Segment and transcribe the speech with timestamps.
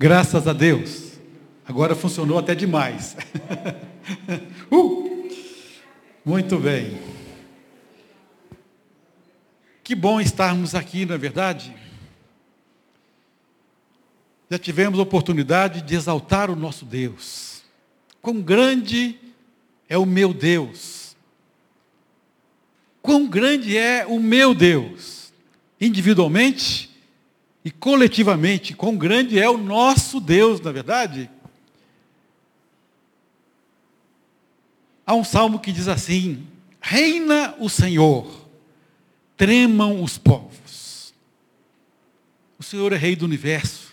[0.00, 1.20] Graças a Deus.
[1.62, 3.14] Agora funcionou até demais.
[4.72, 5.28] uh!
[6.24, 6.98] Muito bem.
[9.84, 11.76] Que bom estarmos aqui, não é verdade?
[14.50, 17.62] Já tivemos a oportunidade de exaltar o nosso Deus.
[18.22, 19.20] Quão grande
[19.86, 21.14] é o meu Deus.
[23.02, 25.30] Quão grande é o meu Deus.
[25.78, 26.89] Individualmente
[27.64, 31.30] e coletivamente, quão grande é o nosso Deus, na é verdade?
[35.06, 36.46] Há um salmo que diz assim:
[36.80, 38.46] Reina o Senhor,
[39.36, 41.12] tremam os povos.
[42.58, 43.90] O Senhor é Rei do universo.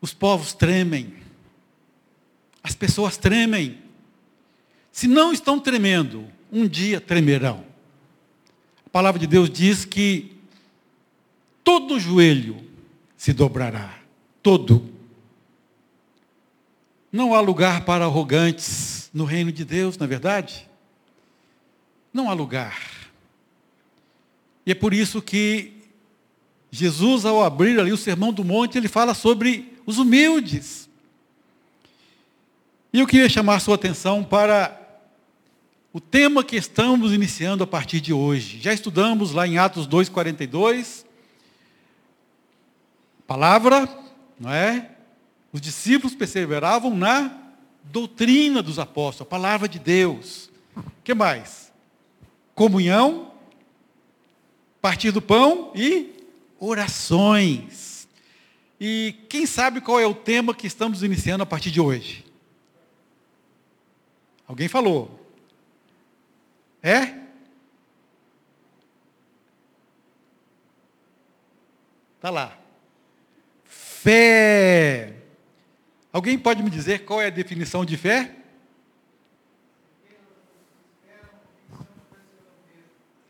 [0.00, 1.14] Os povos tremem.
[2.62, 3.78] As pessoas tremem.
[4.92, 7.64] Se não estão tremendo, um dia tremerão.
[8.86, 10.37] A palavra de Deus diz que
[11.68, 12.56] todo joelho
[13.14, 13.98] se dobrará.
[14.42, 14.88] Todo.
[17.12, 20.66] Não há lugar para arrogantes no reino de Deus, na é verdade?
[22.10, 22.80] Não há lugar.
[24.64, 25.74] E é por isso que
[26.70, 30.88] Jesus, ao abrir ali o Sermão do Monte, ele fala sobre os humildes.
[32.94, 34.74] E eu queria chamar sua atenção para
[35.92, 38.58] o tema que estamos iniciando a partir de hoje.
[38.58, 41.07] Já estudamos lá em Atos 2,42.
[43.28, 43.86] Palavra,
[44.40, 44.90] não é?
[45.52, 47.30] Os discípulos perseveravam na
[47.84, 50.50] doutrina dos apóstolos, a palavra de Deus.
[51.04, 51.70] Que mais?
[52.54, 53.30] Comunhão,
[54.80, 56.24] partir do pão e
[56.58, 58.08] orações.
[58.80, 62.24] E quem sabe qual é o tema que estamos iniciando a partir de hoje?
[64.46, 65.28] Alguém falou?
[66.82, 67.14] É?
[72.16, 72.67] Está lá.
[74.00, 75.12] Fé.
[76.12, 78.32] Alguém pode me dizer qual é a definição de fé?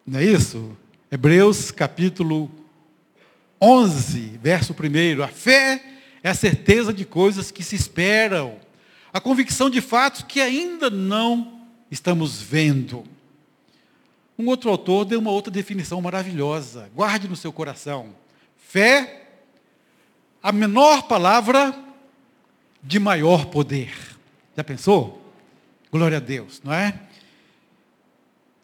[0.06, 0.76] Não é isso?
[1.10, 2.50] Hebreus capítulo
[3.58, 5.22] 11, verso 1.
[5.22, 5.82] A fé
[6.22, 8.60] é a certeza de coisas que se esperam,
[9.10, 13.04] a convicção de fatos que ainda não estamos vendo.
[14.38, 16.90] Um outro autor deu uma outra definição maravilhosa.
[16.94, 18.14] Guarde no seu coração.
[18.58, 19.27] Fé,
[20.42, 21.74] a menor palavra
[22.82, 23.92] de maior poder.
[24.56, 25.32] Já pensou?
[25.90, 26.98] Glória a Deus, não é?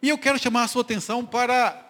[0.01, 1.83] E eu quero chamar a sua atenção para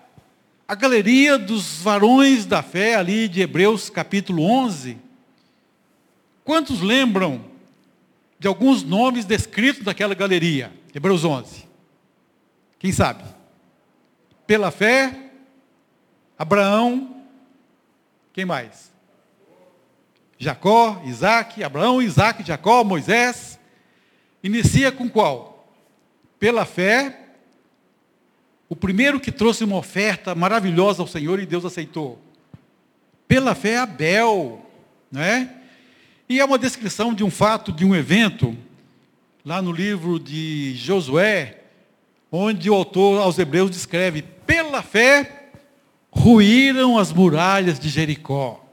[0.68, 4.98] a galeria dos varões da fé ali de Hebreus capítulo 11.
[6.44, 7.46] Quantos lembram
[8.40, 10.72] de alguns nomes descritos daquela galeria?
[10.94, 11.66] Hebreus 11.
[12.80, 13.24] Quem sabe?
[14.48, 15.32] Pela fé,
[16.38, 17.24] Abraão,
[18.32, 18.95] quem mais?
[20.38, 23.60] Jacó, Isaac, Abraão, Isaac, Jacó, Moisés.
[24.44, 25.68] Inicia com qual?
[26.40, 27.20] Pela fé,
[28.68, 32.20] o primeiro que trouxe uma oferta maravilhosa ao Senhor e Deus aceitou.
[33.28, 34.64] Pela fé, Abel,
[35.12, 35.50] não é?
[36.28, 38.56] E é uma descrição de um fato, de um evento,
[39.46, 41.62] lá no livro de Josué,
[42.32, 45.50] onde o autor aos Hebreus descreve: pela fé
[46.12, 48.65] ruíram as muralhas de Jericó.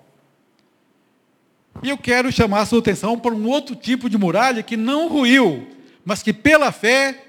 [1.82, 5.09] E eu quero chamar a sua atenção para um outro tipo de muralha que não
[5.09, 5.66] ruiu,
[6.04, 7.25] mas que pela fé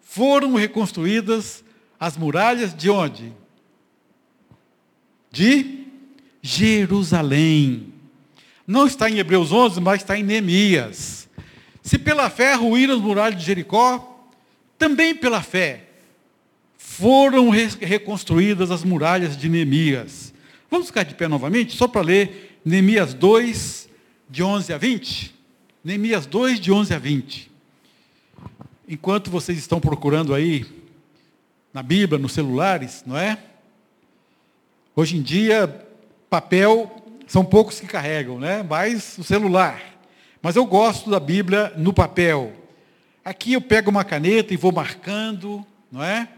[0.00, 1.62] foram reconstruídas
[2.00, 3.32] as muralhas de onde?
[5.30, 5.84] De
[6.40, 7.92] Jerusalém.
[8.66, 11.28] Não está em Hebreus 11, mas está em Neemias.
[11.82, 14.26] Se pela fé ruíram as muralhas de Jericó,
[14.78, 15.84] também pela fé
[16.76, 20.32] foram reconstruídas as muralhas de Neemias.
[20.70, 23.88] Vamos ficar de pé novamente, só para ler Neemias 2,
[24.28, 25.32] de 11 a 20.
[25.84, 27.48] Neemias 2, de 11 a 20.
[28.88, 30.66] Enquanto vocês estão procurando aí,
[31.72, 33.38] na Bíblia, nos celulares, não é?
[34.96, 35.86] Hoje em dia,
[36.28, 38.64] papel, são poucos que carregam, né?
[38.68, 39.80] Mas o celular.
[40.42, 42.52] Mas eu gosto da Bíblia no papel.
[43.24, 46.28] Aqui eu pego uma caneta e vou marcando, não é?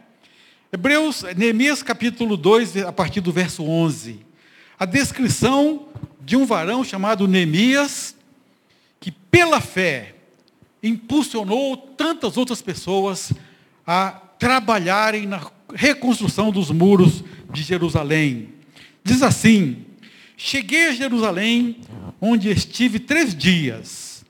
[0.71, 4.27] Hebreus, Neemias capítulo 2, a partir do verso 11.
[4.79, 5.89] A descrição
[6.29, 8.15] de um varão chamado Neemias,
[9.01, 10.15] que pela fé
[10.83, 13.33] impulsionou tantas outras pessoas
[13.87, 15.41] a trabalharem na
[15.75, 18.51] reconstrução dos muros de Jerusalém.
[19.03, 19.87] Diz assim:
[20.37, 21.79] Cheguei a Jerusalém,
[22.21, 24.23] onde estive três dias.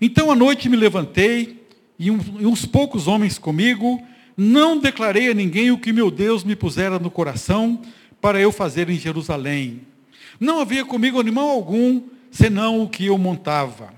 [0.00, 1.66] Então à noite me levantei,
[1.98, 4.00] e uns poucos homens comigo,
[4.36, 7.82] não declarei a ninguém o que meu Deus me pusera no coração
[8.20, 9.89] para eu fazer em Jerusalém.
[10.40, 12.00] Não havia comigo animal algum,
[12.30, 13.92] senão o que eu montava.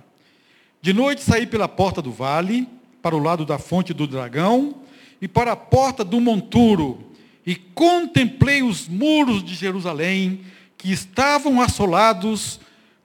[0.80, 2.68] De noite saí pela porta do vale,
[3.00, 4.74] para o lado da fonte do dragão,
[5.20, 7.12] e para a porta do monturo,
[7.46, 10.40] e contemplei os muros de Jerusalém,
[10.76, 12.58] que estavam assolados,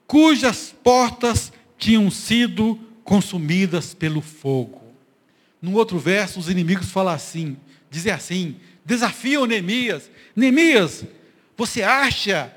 [0.08, 4.82] cujas portas tinham sido consumidas pelo fogo.
[5.62, 7.56] No outro verso, os inimigos falam assim,
[7.90, 10.10] dizem assim, desafiam Neemias.
[10.36, 11.06] Neemias,
[11.56, 12.52] você acha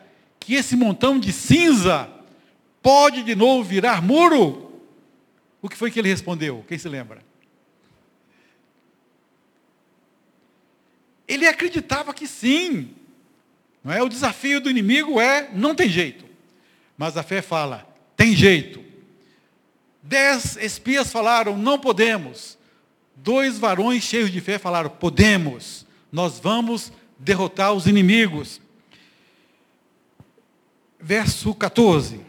[0.50, 2.10] que esse montão de cinza
[2.82, 4.82] pode de novo virar muro?
[5.62, 6.64] O que foi que ele respondeu?
[6.66, 7.22] Quem se lembra?
[11.28, 12.90] Ele acreditava que sim.
[13.84, 14.02] Não é?
[14.02, 16.24] O desafio do inimigo é não tem jeito.
[16.98, 17.86] Mas a fé fala,
[18.16, 18.82] tem jeito.
[20.02, 22.58] Dez espias falaram, não podemos.
[23.14, 25.86] Dois varões cheios de fé falaram, podemos.
[26.10, 28.60] Nós vamos derrotar os inimigos.
[31.00, 32.20] Verso 14.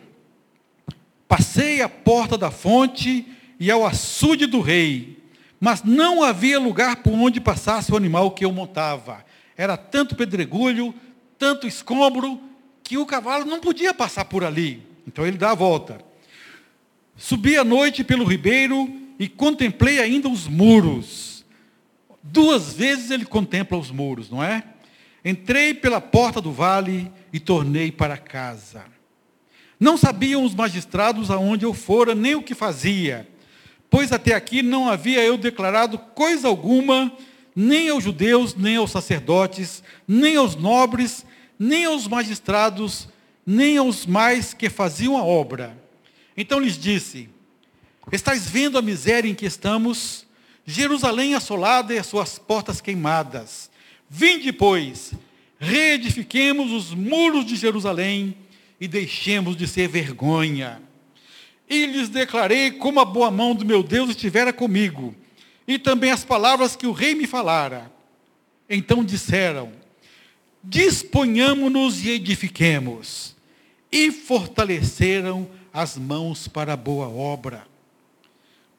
[1.27, 3.25] Passei a porta da fonte
[3.59, 5.23] e ao açude do rei,
[5.59, 9.23] mas não havia lugar por onde passasse o animal que eu montava.
[9.56, 10.94] Era tanto pedregulho,
[11.38, 12.41] tanto escombro,
[12.83, 14.83] que o cavalo não podia passar por ali.
[15.07, 16.00] Então ele dá a volta.
[17.15, 21.45] Subi à noite pelo ribeiro e contemplei ainda os muros.
[22.23, 24.63] Duas vezes ele contempla os muros, não é?
[25.23, 28.86] Entrei pela porta do vale e tornei para casa.
[29.80, 33.28] Não sabiam os magistrados aonde eu fora, nem o que fazia
[33.92, 37.12] pois até aqui não havia eu declarado coisa alguma,
[37.54, 41.25] nem aos judeus, nem aos sacerdotes, nem aos nobres,
[41.60, 43.10] nem aos magistrados,
[43.45, 45.78] nem aos mais que faziam a obra.
[46.38, 47.30] Então lhes disse:
[48.13, 50.25] Estais vendo a miséria em que estamos,
[50.66, 53.69] Jerusalém assolada e as suas portas queimadas.
[54.10, 55.12] Vinde, pois,
[55.62, 58.36] reedifiquemos os muros de Jerusalém
[58.80, 60.81] e deixemos de ser vergonha
[61.72, 65.16] e lhes declarei como a boa mão do meu Deus estivera comigo,
[65.66, 67.90] e também as palavras que o rei me falara.
[68.69, 69.72] Então disseram:
[70.62, 73.38] Disponhamo-nos e edifiquemos.
[73.90, 77.66] E fortaleceram as mãos para a boa obra.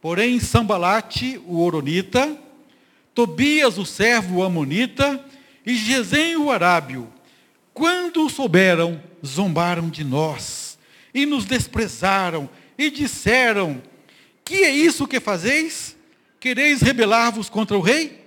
[0.01, 2.39] Porém, Sambalate, o Oronita,
[3.15, 5.25] Tobias, o servo Amonita,
[5.65, 7.13] e Gesem, o Arábio,
[7.73, 10.79] quando souberam, zombaram de nós
[11.15, 13.83] e nos desprezaram e disseram:
[14.45, 15.97] Que é isso que fazeis?
[16.41, 18.21] Quereis rebelar-vos contra o rei?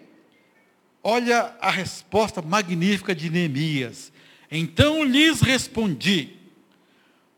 [1.03, 4.11] Olha a resposta magnífica de Neemias.
[4.49, 6.29] Então lhes respondi: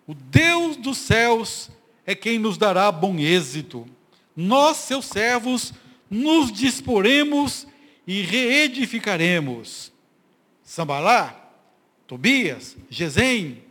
[0.05, 1.69] O Deus dos céus
[2.05, 3.87] é quem nos dará bom êxito.
[4.35, 5.73] Nós, seus servos,
[6.09, 7.67] nos disporemos
[8.07, 9.91] e reedificaremos.
[10.63, 11.35] Sambalá,
[12.07, 13.61] Tobias, Gesem,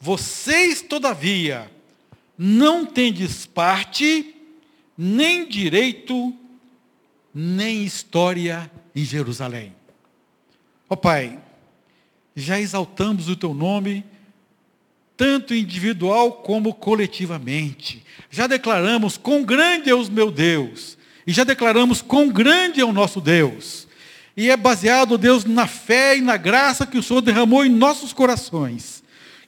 [0.00, 1.70] vocês, todavia,
[2.36, 4.34] não tendes parte,
[4.96, 6.34] nem direito,
[7.32, 9.72] nem história em Jerusalém.
[10.90, 11.38] Ó oh, Pai,
[12.34, 14.04] já exaltamos o teu nome,
[15.16, 18.04] tanto individual como coletivamente.
[18.30, 20.97] Já declaramos quão grande é o meu Deus.
[21.28, 23.86] E já declaramos quão grande é o nosso Deus.
[24.34, 28.14] E é baseado, Deus, na fé e na graça que o Senhor derramou em nossos
[28.14, 29.02] corações.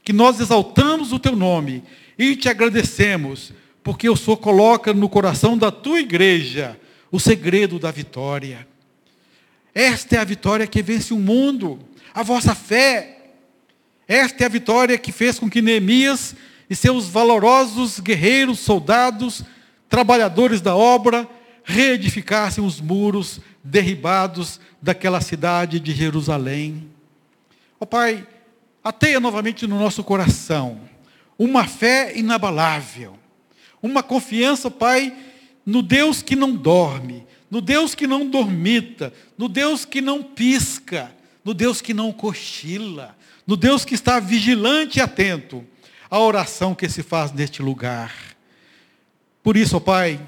[0.04, 1.82] Que nós exaltamos o teu nome
[2.18, 6.78] e te agradecemos, porque o Senhor coloca no coração da tua igreja
[7.10, 8.68] o segredo da vitória.
[9.74, 11.78] Esta é a vitória que vence o mundo,
[12.12, 13.32] a vossa fé.
[14.06, 16.36] Esta é a vitória que fez com que Neemias
[16.68, 19.42] e seus valorosos guerreiros, soldados,
[19.88, 21.26] trabalhadores da obra,
[21.64, 26.88] reedificassem os muros derribados daquela cidade de Jerusalém.
[27.78, 28.26] Ó oh, Pai,
[28.82, 30.80] ateia novamente no nosso coração
[31.38, 33.18] uma fé inabalável,
[33.82, 35.16] uma confiança, Pai,
[35.64, 41.10] no Deus que não dorme, no Deus que não dormita, no Deus que não pisca,
[41.44, 45.64] no Deus que não cochila, no Deus que está vigilante e atento
[46.10, 48.12] à oração que se faz neste lugar.
[49.42, 50.20] Por isso, ó Pai,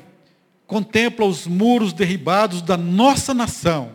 [0.73, 3.93] contempla os muros derribados da nossa nação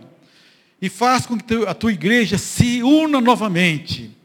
[0.80, 4.16] e faz com que a tua igreja se una novamente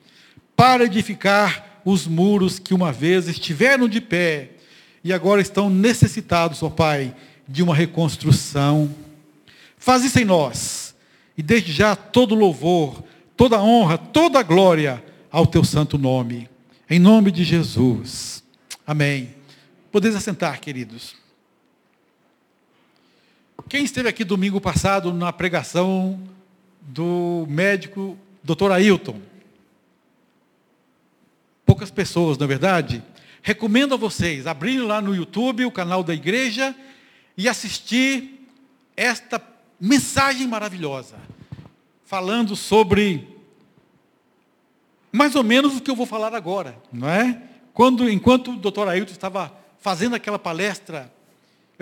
[0.54, 4.50] para edificar os muros que uma vez estiveram de pé
[5.02, 7.16] e agora estão necessitados, ó Pai,
[7.49, 8.94] de uma reconstrução.
[9.78, 10.94] Faz isso em nós.
[11.38, 13.02] E desde já todo louvor,
[13.35, 16.50] toda honra, toda glória ao teu santo nome.
[16.90, 18.44] Em nome de Jesus.
[18.87, 19.30] Amém.
[19.90, 21.22] Podeis assentar, queridos.
[23.73, 26.21] Quem esteve aqui domingo passado na pregação
[26.83, 28.71] do médico Dr.
[28.71, 29.19] Ailton?
[31.64, 33.02] poucas pessoas, na é verdade,
[33.41, 36.76] recomendo a vocês abrirem lá no YouTube o canal da igreja
[37.35, 38.47] e assistir
[38.95, 39.43] esta
[39.81, 41.17] mensagem maravilhosa,
[42.05, 43.26] falando sobre
[45.11, 47.41] mais ou menos o que eu vou falar agora, não é?
[47.73, 51.11] Quando, enquanto o doutor Ailton estava fazendo aquela palestra,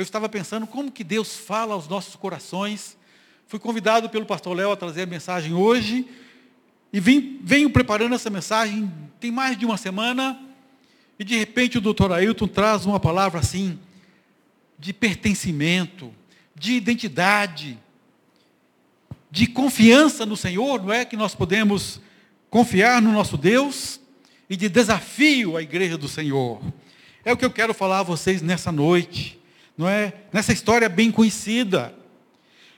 [0.00, 2.97] eu estava pensando como que Deus fala aos nossos corações.
[3.47, 6.09] Fui convidado pelo pastor Léo a trazer a mensagem hoje
[6.90, 8.90] e vim, venho preparando essa mensagem
[9.21, 10.40] tem mais de uma semana
[11.19, 13.78] e de repente o doutor Ailton traz uma palavra assim
[14.78, 16.14] de pertencimento,
[16.54, 17.78] de identidade,
[19.30, 22.00] de confiança no Senhor, não é que nós podemos
[22.49, 24.00] confiar no nosso Deus
[24.49, 26.62] e de desafio à igreja do Senhor.
[27.23, 29.39] É o que eu quero falar a vocês nessa noite,
[29.80, 30.12] não é?
[30.30, 31.94] Nessa história bem conhecida.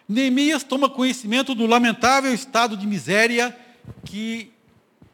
[0.09, 3.57] Neemias toma conhecimento do lamentável estado de miséria
[4.05, 4.53] que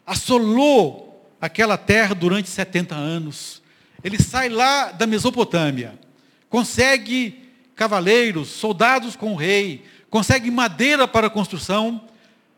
[0.06, 3.62] assolou aquela terra durante 70 anos.
[4.04, 5.98] Ele sai lá da Mesopotâmia,
[6.50, 12.04] consegue cavaleiros, soldados com o rei, consegue madeira para construção,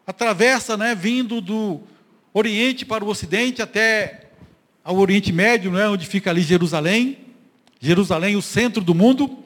[0.05, 1.81] atravessa, né, vindo do
[2.35, 4.29] Oriente para o Ocidente até
[4.83, 7.20] ao Oriente Médio, né, onde fica ali Jerusalém.
[7.81, 9.39] Jerusalém, o centro do mundo.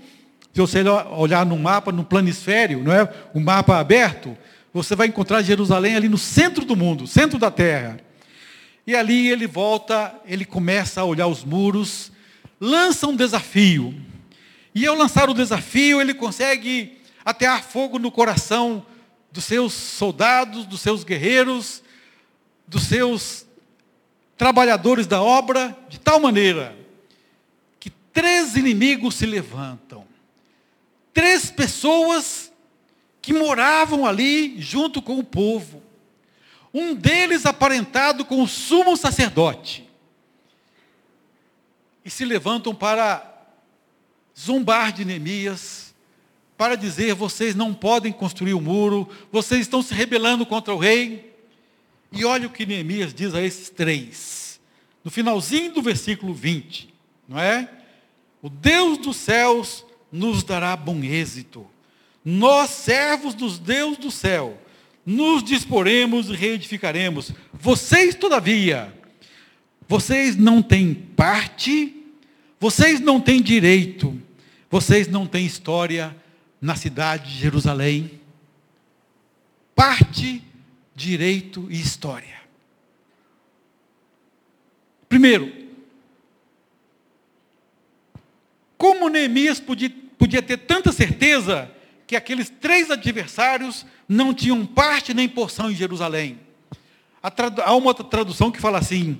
[0.52, 3.08] Se você olhar no mapa, no planisfério, não é?
[3.32, 4.36] o mapa aberto,
[4.72, 7.98] você vai encontrar Jerusalém ali no centro do mundo, centro da terra.
[8.86, 12.12] E ali ele volta, ele começa a olhar os muros,
[12.60, 13.94] lança um desafio.
[14.74, 18.84] E ao lançar o desafio, ele consegue atear fogo no coração
[19.32, 21.82] dos seus soldados, dos seus guerreiros,
[22.66, 23.46] dos seus
[24.36, 26.83] trabalhadores da obra, de tal maneira
[28.14, 30.06] três inimigos se levantam.
[31.12, 32.50] Três pessoas
[33.20, 35.82] que moravam ali junto com o povo.
[36.72, 39.88] Um deles aparentado com o sumo sacerdote.
[42.04, 43.32] E se levantam para
[44.38, 45.94] zombar de Neemias,
[46.56, 51.34] para dizer: vocês não podem construir o muro, vocês estão se rebelando contra o rei.
[52.12, 54.60] E olha o que Neemias diz a esses três,
[55.02, 56.94] no finalzinho do versículo 20,
[57.28, 57.83] não é?
[58.44, 61.66] O Deus dos céus nos dará bom êxito.
[62.22, 64.60] Nós, servos dos Deus do céu,
[65.06, 67.32] nos disporemos e reedificaremos.
[67.54, 68.94] Vocês, todavia,
[69.88, 71.96] vocês não têm parte,
[72.60, 74.20] vocês não têm direito,
[74.70, 76.14] vocês não têm história
[76.60, 78.20] na cidade de Jerusalém.
[79.74, 80.42] Parte
[80.94, 82.42] direito e história.
[85.08, 85.64] Primeiro,
[88.84, 91.70] como Neemias podia, podia ter tanta certeza
[92.06, 96.38] que aqueles três adversários não tinham parte nem porção em Jerusalém?
[97.22, 99.18] Há uma tradução que fala assim: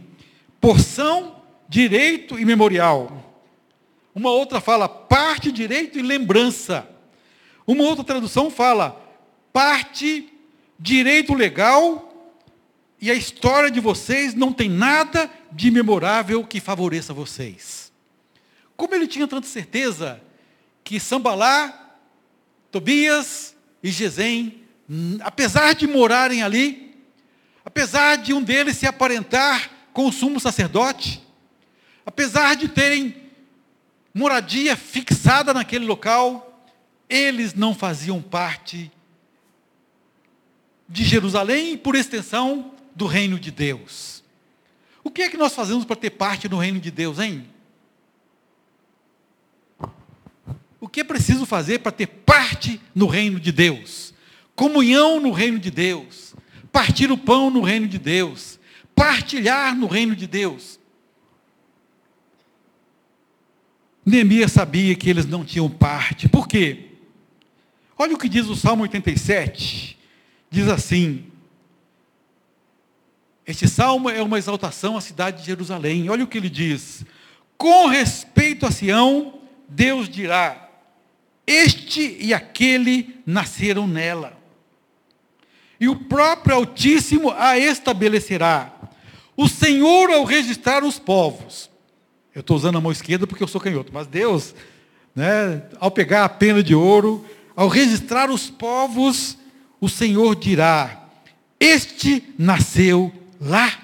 [0.61, 3.21] porção, direito e memorial.
[4.15, 6.87] Uma outra fala parte, direito e lembrança.
[7.67, 9.01] Uma outra tradução fala
[9.53, 10.29] parte,
[10.79, 12.11] direito legal
[13.01, 17.84] e a história de vocês não tem nada de memorável que favoreça vocês.
[18.77, 20.21] Como ele tinha tanta certeza
[20.83, 21.97] que Sambalá,
[22.71, 24.63] Tobias e Gesem,
[25.21, 26.97] apesar de morarem ali,
[27.65, 31.23] apesar de um deles se aparentar com o sumo sacerdote,
[32.05, 33.17] apesar de terem
[34.13, 36.67] moradia fixada naquele local,
[37.09, 38.91] eles não faziam parte
[40.89, 44.23] de Jerusalém e, por extensão, do reino de Deus.
[45.03, 47.49] O que é que nós fazemos para ter parte no reino de Deus, hein?
[50.85, 54.13] O que é preciso fazer para ter parte no reino de Deus?
[54.55, 56.35] Comunhão no reino de Deus.
[56.71, 58.61] Partir o pão no reino de Deus.
[58.95, 60.79] Partilhar no reino de Deus.
[64.05, 66.29] Neemias sabia que eles não tinham parte.
[66.29, 66.91] Por quê?
[67.97, 69.99] Olha o que diz o Salmo 87
[70.51, 71.25] diz assim:
[73.47, 76.11] Este salmo é uma exaltação à cidade de Jerusalém.
[76.11, 77.07] Olha o que ele diz:
[77.57, 80.64] Com respeito a Sião, Deus dirá:
[81.47, 84.39] Este e aquele nasceram nela.
[85.79, 88.73] E o próprio Altíssimo a estabelecerá.
[89.37, 91.69] O Senhor, ao registrar os povos,
[92.35, 94.55] eu estou usando a mão esquerda porque eu sou canhoto, mas Deus,
[95.15, 97.25] né, ao pegar a pena de ouro,
[97.55, 99.37] ao registrar os povos,
[99.81, 101.09] o Senhor dirá:
[101.59, 103.81] Este nasceu lá.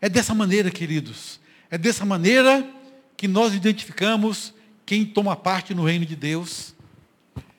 [0.00, 1.40] É dessa maneira, queridos,
[1.70, 2.68] é dessa maneira
[3.16, 4.52] que nós identificamos
[4.84, 6.74] quem toma parte no reino de Deus.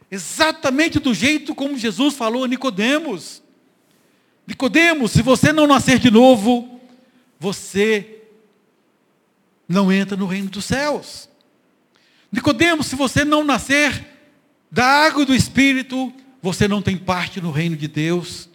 [0.10, 3.42] Exatamente do jeito como Jesus falou a Nicodemos.
[4.46, 6.80] Nicodemos, se você não nascer de novo,
[7.39, 8.22] você
[9.68, 11.30] não entra no reino dos céus.
[12.32, 14.06] Nicodemos, se você não nascer
[14.70, 16.12] da água do Espírito,
[16.42, 18.50] você não tem parte no reino de Deus.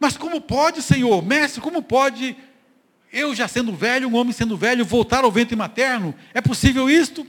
[0.00, 2.36] Mas como pode, Senhor, mestre, como pode
[3.12, 6.14] eu já sendo velho, um homem sendo velho, voltar ao ventre materno?
[6.32, 7.26] É possível isto?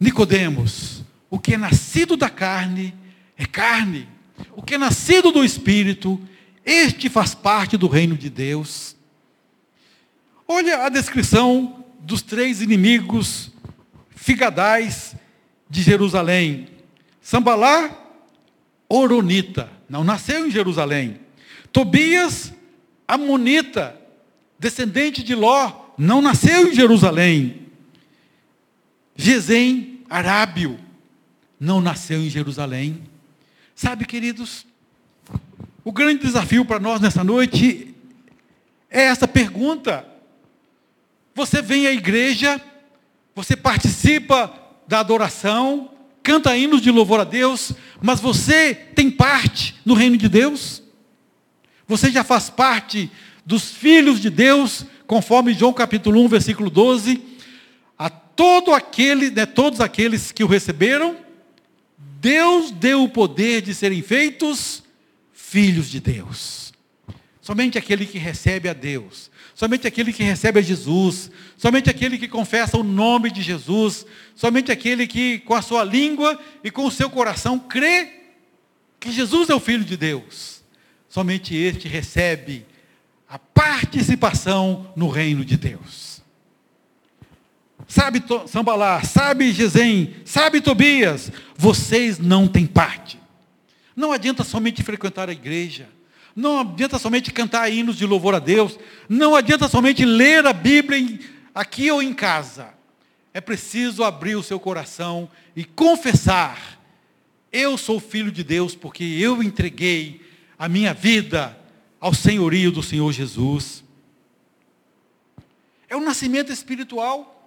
[0.00, 2.94] Nicodemos, o que é nascido da carne
[3.36, 4.08] é carne.
[4.56, 6.20] O que é nascido do espírito,
[6.64, 8.96] este faz parte do reino de Deus.
[10.48, 13.52] Olha a descrição dos três inimigos
[14.10, 15.14] figadais
[15.68, 16.68] de Jerusalém.
[17.20, 17.96] Sambalá,
[18.88, 21.20] Oronita, não nasceu em Jerusalém.
[21.72, 22.52] Tobias,
[23.06, 23.98] Amonita,
[24.58, 27.66] descendente de Ló, não nasceu em Jerusalém.
[29.16, 30.76] Gesem, Arábio,
[31.58, 33.00] não nasceu em Jerusalém.
[33.76, 34.66] Sabe, queridos,
[35.84, 37.94] o grande desafio para nós nessa noite
[38.90, 40.04] é essa pergunta.
[41.32, 42.60] Você vem à igreja,
[43.36, 44.52] você participa
[44.88, 45.92] da adoração,
[46.24, 50.82] canta hinos de louvor a Deus, mas você tem parte no reino de Deus?
[51.86, 53.08] Você já faz parte
[53.46, 57.29] dos filhos de Deus, conforme João capítulo 1, versículo 12, a
[58.40, 61.14] todo aquele, né, todos aqueles que o receberam,
[61.98, 64.82] Deus deu o poder de serem feitos
[65.30, 66.72] filhos de Deus.
[67.42, 72.26] Somente aquele que recebe a Deus, somente aquele que recebe a Jesus, somente aquele que
[72.26, 76.90] confessa o nome de Jesus, somente aquele que com a sua língua e com o
[76.90, 78.08] seu coração crê
[78.98, 80.64] que Jesus é o Filho de Deus,
[81.10, 82.64] somente este recebe
[83.28, 86.09] a participação no reino de Deus.
[87.90, 93.18] Sabe Sambalá, sabe Gesem, sabe Tobias, vocês não têm parte.
[93.96, 95.88] Não adianta somente frequentar a igreja.
[96.36, 98.78] Não adianta somente cantar hinos de louvor a Deus.
[99.08, 101.18] Não adianta somente ler a Bíblia
[101.52, 102.72] aqui ou em casa.
[103.34, 106.80] É preciso abrir o seu coração e confessar:
[107.50, 110.24] eu sou filho de Deus porque eu entreguei
[110.56, 111.58] a minha vida
[112.00, 113.82] ao senhorio do Senhor Jesus.
[115.88, 117.39] É o nascimento espiritual.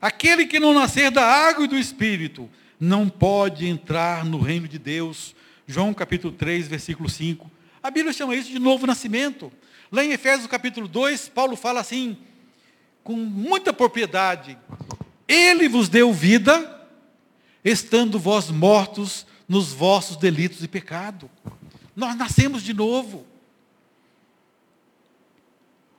[0.00, 4.78] Aquele que não nascer da água e do espírito não pode entrar no reino de
[4.78, 5.34] Deus.
[5.66, 7.50] João capítulo 3, versículo 5.
[7.82, 9.52] A Bíblia chama isso de novo nascimento.
[9.92, 12.16] Lá em Efésios capítulo 2, Paulo fala assim,
[13.04, 14.56] com muita propriedade:
[15.28, 16.88] Ele vos deu vida,
[17.62, 21.30] estando vós mortos nos vossos delitos e pecado.
[21.94, 23.26] Nós nascemos de novo.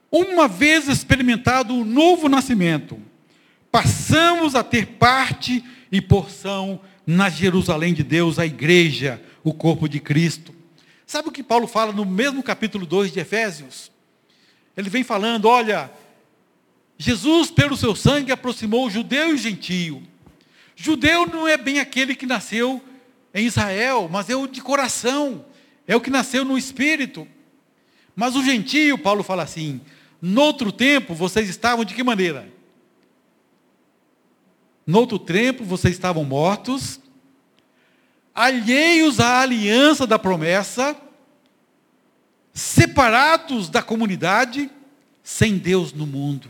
[0.10, 3.00] Uma vez experimentado o novo nascimento,
[3.72, 10.00] passamos a ter parte e porção na Jerusalém de Deus, a igreja, o corpo de
[10.00, 10.54] Cristo.
[11.06, 13.92] Sabe o que Paulo fala no mesmo capítulo 2 de Efésios?
[14.78, 15.92] Ele vem falando, olha,
[16.98, 20.04] Jesus, pelo seu sangue, aproximou judeu e gentio.
[20.76, 22.82] Judeu não é bem aquele que nasceu
[23.34, 25.46] em Israel, mas é o de coração,
[25.88, 27.28] é o que nasceu no espírito.
[28.16, 29.82] Mas o gentio, Paulo fala assim,
[30.22, 32.48] Noutro tempo, vocês estavam de que maneira?
[34.92, 37.00] Noutro tempo, vocês estavam mortos,
[38.36, 40.98] alheios à aliança da promessa,
[42.54, 44.70] separados da comunidade,
[45.24, 46.50] sem Deus no mundo.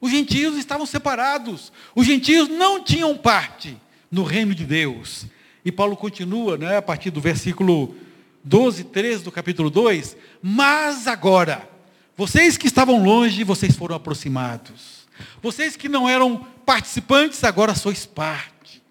[0.00, 1.72] Os gentios estavam separados.
[1.94, 3.76] Os gentios não tinham parte
[4.10, 5.26] no reino de Deus.
[5.64, 7.94] E Paulo continua, né, a partir do versículo
[8.42, 10.16] 12, 13 do capítulo 2.
[10.42, 11.70] Mas agora,
[12.16, 15.06] vocês que estavam longe, vocês foram aproximados.
[15.42, 18.82] Vocês que não eram participantes, agora sois parte.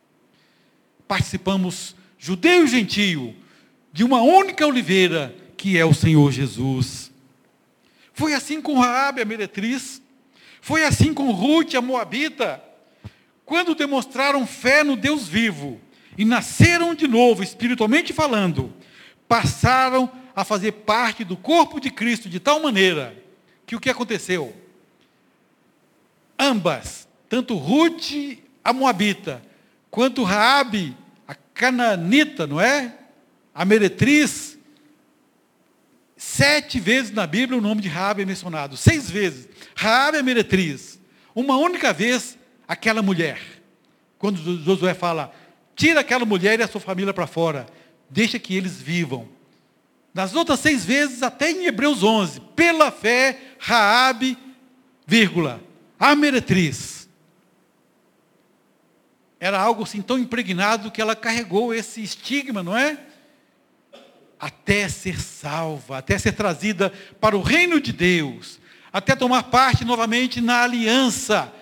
[1.07, 3.35] Participamos, judeu e gentio,
[3.93, 7.11] de uma única oliveira, que é o Senhor Jesus.
[8.13, 10.01] Foi assim com Raabe, a meretriz.
[10.61, 12.63] Foi assim com Ruth, a moabita.
[13.45, 15.79] Quando demonstraram fé no Deus vivo
[16.17, 18.73] e nasceram de novo, espiritualmente falando,
[19.27, 23.15] passaram a fazer parte do corpo de Cristo de tal maneira
[23.65, 24.53] que o que aconteceu?
[26.39, 28.11] Ambas, tanto Ruth,
[28.63, 29.41] a Moabita,
[29.89, 30.95] quanto Raabe,
[31.27, 32.93] a cananita, não é?
[33.53, 34.57] A meretriz,
[36.15, 39.47] sete vezes na Bíblia o nome de Raabe é mencionado, seis vezes.
[39.75, 40.99] Raabe é meretriz.
[41.33, 43.39] Uma única vez, aquela mulher.
[44.19, 45.33] Quando Josué fala,
[45.75, 47.67] tira aquela mulher e a sua família para fora,
[48.09, 49.27] deixa que eles vivam.
[50.13, 54.37] Nas outras seis vezes, até em Hebreus 11, pela fé, Raabe,
[55.05, 55.61] vírgula,
[55.99, 57.07] a meretriz.
[59.39, 62.99] Era algo assim tão impregnado que ela carregou esse estigma, não é?
[64.39, 68.59] Até ser salva, até ser trazida para o reino de Deus,
[68.91, 71.53] até tomar parte novamente na aliança.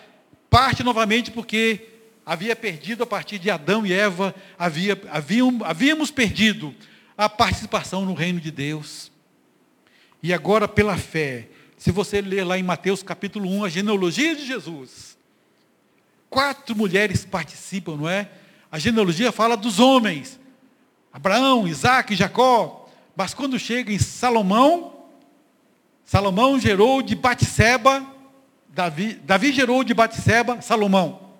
[0.50, 1.89] Parte novamente porque
[2.26, 6.74] havia perdido a partir de Adão e Eva, havia, haviam, havíamos perdido
[7.17, 9.12] a participação no reino de Deus.
[10.24, 11.50] E agora, pela fé,
[11.86, 15.15] se você ler lá em Mateus capítulo 1, a genealogia de Jesus,
[16.32, 18.28] quatro mulheres participam, não é?
[18.71, 20.39] A genealogia fala dos homens,
[21.13, 25.06] Abraão, Isaac, Jacó, mas quando chega em Salomão,
[26.04, 28.04] Salomão gerou de Batseba,
[28.69, 31.36] Davi, Davi gerou de Batseba, Salomão.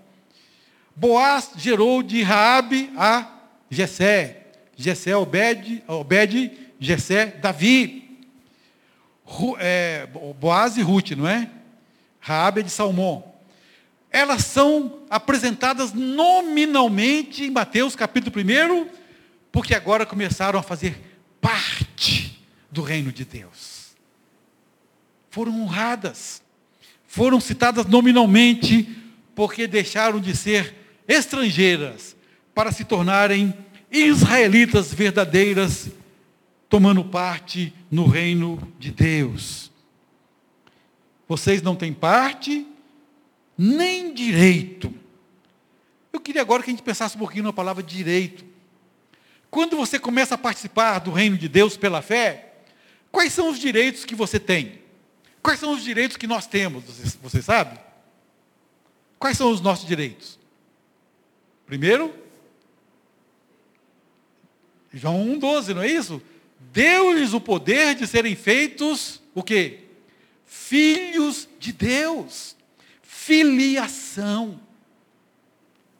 [0.96, 3.32] Boaz gerou de Raabe a
[3.68, 4.46] Jessé.
[4.76, 8.05] Jessé, Obed, Obed, Jessé, Davi.
[9.60, 10.08] É,
[10.40, 11.50] Boaz e Ruth, não é?
[12.20, 13.36] Raabe de Salmão.
[14.12, 18.90] Elas são apresentadas nominalmente em Mateus capítulo 1,
[19.52, 23.96] porque agora começaram a fazer parte do reino de Deus.
[25.30, 26.42] Foram honradas,
[27.06, 28.88] foram citadas nominalmente,
[29.36, 30.74] porque deixaram de ser
[31.08, 32.16] estrangeiras
[32.54, 33.54] para se tornarem
[33.92, 35.90] israelitas verdadeiras,
[36.70, 39.72] tomando parte no reino de Deus.
[41.30, 42.68] Vocês não têm parte,
[43.58, 44.94] nem direito.
[46.12, 48.44] Eu queria agora que a gente pensasse um pouquinho na palavra direito.
[49.50, 52.56] Quando você começa a participar do reino de Deus pela fé,
[53.14, 54.82] quais são os direitos que você tem?
[55.42, 56.84] Quais são os direitos que nós temos?
[56.84, 57.80] Você, você sabe?
[59.18, 60.38] Quais são os nossos direitos?
[61.66, 62.14] Primeiro,
[64.94, 66.22] João 1,12, não é isso?
[66.76, 69.86] Deu-lhes o poder de serem feitos o quê?
[70.46, 72.54] Filhos de Deus.
[73.02, 74.60] Filiação.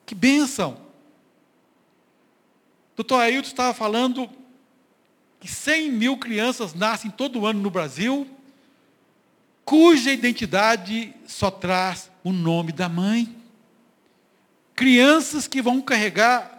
[0.06, 0.78] Que bênção.
[2.94, 4.30] Doutor Ailton estava falando
[5.40, 8.28] que 100 mil crianças nascem todo ano no Brasil,
[9.64, 13.34] cuja identidade só traz o nome da mãe.
[14.76, 16.52] Crianças que vão carregar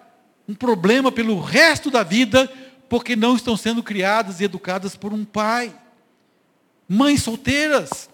[0.49, 2.51] um problema pelo resto da vida,
[2.89, 5.75] porque não estão sendo criadas e educadas por um pai.
[6.89, 8.09] Mães solteiras,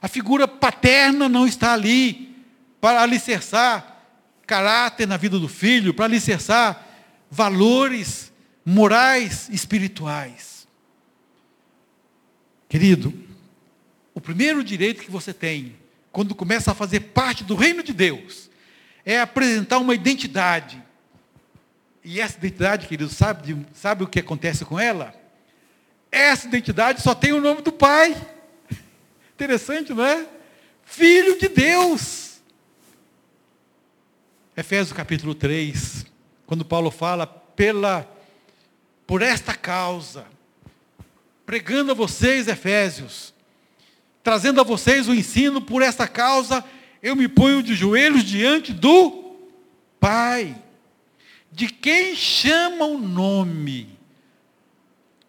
[0.00, 2.36] a figura paterna não está ali
[2.80, 3.90] para alicerçar
[4.46, 6.84] caráter na vida do filho, para alicerçar
[7.30, 8.32] valores
[8.64, 10.66] morais, espirituais.
[12.68, 13.14] Querido,
[14.12, 15.76] o primeiro direito que você tem,
[16.10, 18.50] quando começa a fazer parte do reino de Deus,
[19.04, 20.82] é apresentar uma identidade.
[22.02, 25.14] E essa identidade, querido, sabe, sabe o que acontece com ela?
[26.10, 28.16] Essa identidade só tem o nome do Pai.
[29.34, 30.26] Interessante, não é?
[30.84, 32.40] Filho de Deus.
[34.56, 36.04] Efésios capítulo 3,
[36.46, 38.08] quando Paulo fala pela
[39.06, 40.24] por esta causa,
[41.44, 43.34] pregando a vocês, Efésios,
[44.22, 46.64] trazendo a vocês o ensino por esta causa,
[47.02, 49.34] eu me ponho de joelhos diante do
[49.98, 50.54] Pai,
[51.52, 53.98] de quem chama o nome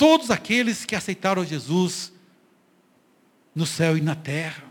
[0.02, 2.12] todos aqueles que aceitaram Jesus
[3.54, 4.64] no céu e na terra.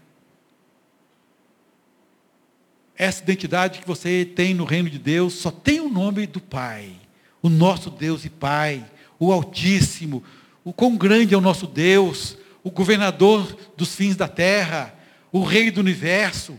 [2.96, 6.92] Essa identidade que você tem no reino de Deus só tem o nome do Pai,
[7.40, 8.84] o nosso Deus e Pai,
[9.20, 10.24] o Altíssimo,
[10.64, 14.92] o quão grande é o nosso Deus, o governador dos fins da terra,
[15.30, 16.58] o Rei do universo.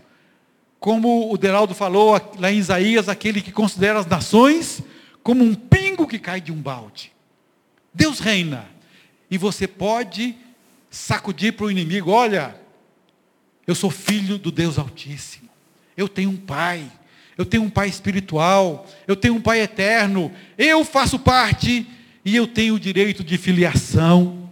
[0.81, 4.81] Como o Deraldo falou lá em Isaías, aquele que considera as nações
[5.21, 7.13] como um pingo que cai de um balde.
[7.93, 8.67] Deus reina.
[9.29, 10.35] E você pode
[10.89, 12.59] sacudir para o inimigo: olha,
[13.67, 15.47] eu sou filho do Deus Altíssimo.
[15.95, 16.91] Eu tenho um pai.
[17.37, 18.87] Eu tenho um pai espiritual.
[19.05, 20.33] Eu tenho um pai eterno.
[20.57, 21.85] Eu faço parte
[22.25, 24.49] e eu tenho o direito de filiação.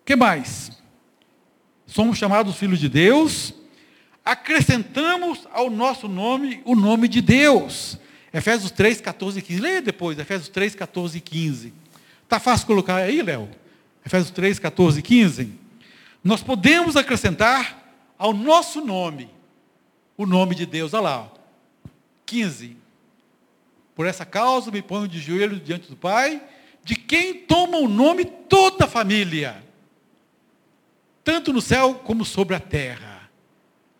[0.00, 0.72] O que mais?
[1.86, 3.54] Somos chamados filhos de Deus.
[4.24, 7.98] Acrescentamos ao nosso nome o nome de Deus.
[8.32, 9.60] Efésios 3, 14 e 15.
[9.60, 11.72] Leia depois, Efésios 3, 14 e 15.
[12.22, 13.48] Está fácil colocar aí, Léo?
[14.04, 15.52] Efésios 3, 14 e 15.
[16.22, 17.84] Nós podemos acrescentar
[18.18, 19.28] ao nosso nome,
[20.16, 20.94] o nome de Deus.
[20.94, 21.32] Olha lá,
[22.24, 22.76] 15.
[23.94, 26.42] Por essa causa me ponho de joelho diante do Pai,
[26.82, 29.62] de quem toma o nome toda a família,
[31.22, 33.13] tanto no céu como sobre a terra.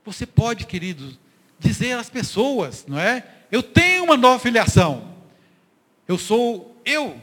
[0.05, 1.17] Você pode, querido,
[1.59, 3.25] dizer às pessoas, não é?
[3.51, 5.15] Eu tenho uma nova filiação.
[6.07, 7.19] Eu sou eu,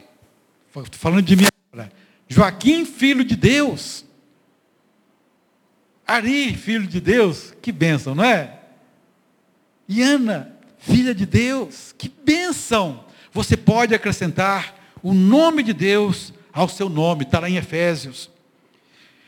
[0.91, 1.91] falando de mim agora,
[2.27, 4.05] Joaquim, filho de Deus.
[6.07, 8.59] Ari, filho de Deus, que bênção, não é?
[9.87, 13.05] E Ana, filha de Deus, que bênção!
[13.31, 18.29] Você pode acrescentar o nome de Deus ao seu nome, está lá em Efésios.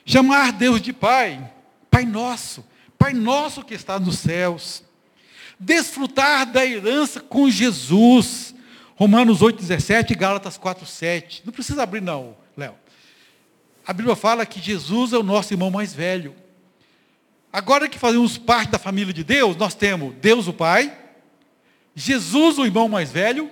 [0.05, 1.51] Chamar Deus de Pai,
[1.89, 2.65] Pai nosso,
[3.03, 4.81] Pai nosso que está nos céus.
[5.59, 8.55] Desfrutar da herança com Jesus.
[8.95, 11.41] Romanos 8,17 e Gálatas 4,7.
[11.43, 12.75] Não precisa abrir, não, Léo.
[13.85, 16.33] A Bíblia fala que Jesus é o nosso irmão mais velho.
[17.51, 20.97] Agora que fazemos parte da família de Deus, nós temos Deus o Pai,
[21.93, 23.51] Jesus o irmão mais velho,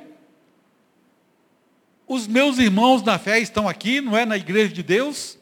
[2.07, 5.37] os meus irmãos na fé estão aqui, não é na igreja de Deus?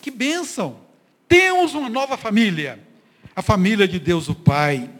[0.00, 0.80] Que bênção!
[1.28, 2.90] Temos uma nova família,
[3.34, 4.90] a família de Deus o Pai.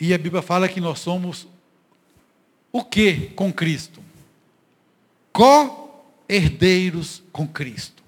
[0.00, 1.46] E a Bíblia fala que nós somos
[2.72, 4.02] o que com Cristo?
[5.32, 8.02] Co-herdeiros com Cristo.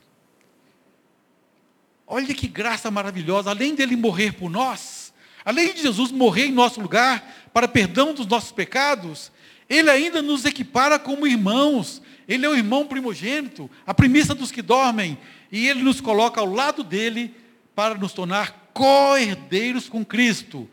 [2.07, 5.13] Olha que graça maravilhosa, além dele morrer por nós,
[5.45, 9.31] além de Jesus morrer em nosso lugar para perdão dos nossos pecados,
[9.69, 12.03] ele ainda nos equipara como irmãos.
[12.27, 15.19] Ele é o irmão primogênito, a primícia dos que dormem.
[15.53, 17.35] E ele nos coloca ao lado dele
[17.75, 20.69] para nos tornar co-herdeiros com Cristo,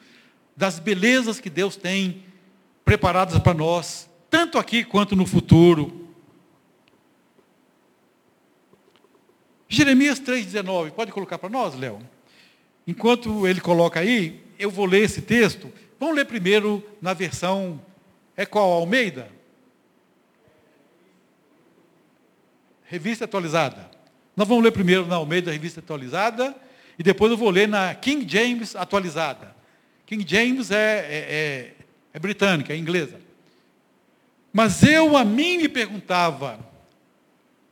[0.57, 2.25] das belezas que Deus tem
[2.83, 6.09] preparadas para nós, tanto aqui quanto no futuro.
[9.69, 12.01] Jeremias 3,19, pode colocar para nós, Léo?
[12.85, 15.71] Enquanto ele coloca aí, eu vou ler esse texto.
[15.97, 17.79] Vamos ler primeiro na versão
[18.35, 18.71] é qual?
[18.71, 19.29] Almeida?
[22.85, 23.89] Revista atualizada.
[24.35, 26.55] Nós vamos ler primeiro na Almeida, revista atualizada,
[26.97, 29.55] e depois eu vou ler na King James atualizada.
[30.05, 31.73] King James é, é, é,
[32.13, 33.19] é britânica, é inglesa.
[34.53, 36.59] Mas eu a mim me perguntava: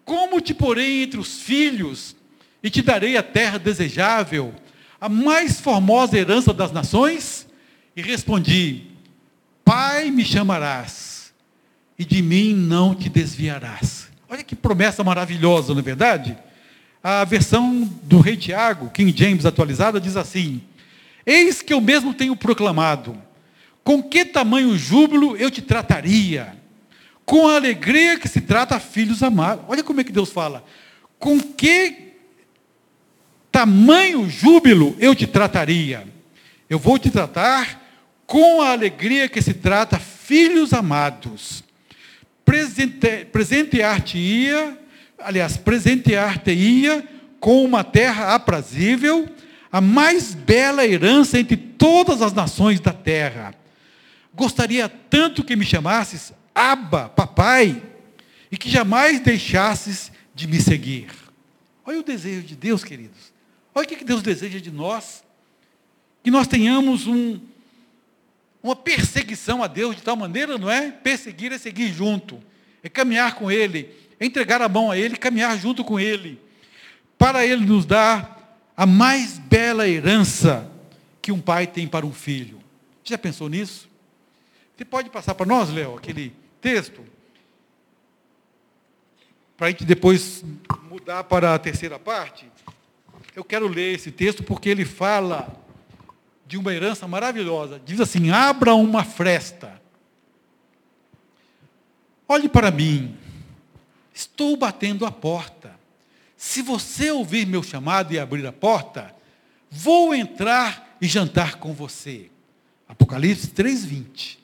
[0.05, 2.15] como te porei entre os filhos
[2.63, 4.53] e te darei a terra desejável,
[4.99, 7.47] a mais formosa herança das nações?
[7.95, 8.87] E respondi:
[9.63, 11.33] Pai me chamarás,
[11.97, 14.07] e de mim não te desviarás.
[14.29, 16.37] Olha que promessa maravilhosa, não é verdade?
[17.01, 20.61] A versão do rei Tiago, King James atualizada, diz assim:
[21.25, 23.17] Eis que eu mesmo tenho proclamado,
[23.83, 26.57] com que tamanho júbilo eu te trataria,
[27.25, 29.63] com a alegria que se trata filhos amados.
[29.67, 30.65] Olha como é que Deus fala.
[31.17, 32.13] Com que
[33.51, 36.07] tamanho júbilo eu te trataria?
[36.69, 37.81] Eu vou te tratar
[38.27, 41.63] com a alegria que se trata, filhos amados.
[42.45, 44.77] Presente, presentear-te-ia,
[45.19, 47.07] aliás, presentear-te-ia
[47.39, 49.27] com uma terra aprazível,
[49.71, 53.53] a mais bela herança entre todas as nações da terra.
[54.33, 57.81] Gostaria tanto que me chamasses Abba, papai,
[58.51, 61.07] e que jamais deixasses de me seguir.
[61.85, 63.31] Olha o desejo de Deus, queridos.
[63.73, 65.23] Olha o que Deus deseja de nós.
[66.21, 67.39] Que nós tenhamos um,
[68.61, 70.91] uma perseguição a Deus de tal maneira, não é?
[70.91, 72.43] Perseguir é seguir junto,
[72.83, 76.39] é caminhar com Ele, entregar a mão a Ele, caminhar junto com Ele,
[77.17, 78.39] para Ele nos dar
[78.75, 80.69] a mais bela herança
[81.21, 82.59] que um pai tem para um filho.
[83.03, 83.89] Já pensou nisso?
[84.75, 87.03] Você pode passar para nós, Léo, aquele texto?
[89.57, 90.43] Para a gente depois
[90.89, 92.49] mudar para a terceira parte.
[93.35, 95.53] Eu quero ler esse texto porque ele fala
[96.45, 97.81] de uma herança maravilhosa.
[97.83, 99.81] Diz assim: abra uma fresta.
[102.27, 103.17] Olhe para mim.
[104.19, 105.79] Estou batendo a porta.
[106.35, 109.15] Se você ouvir meu chamado e abrir a porta,
[109.69, 112.29] vou entrar e jantar com você.
[112.87, 114.37] Apocalipse 3:20.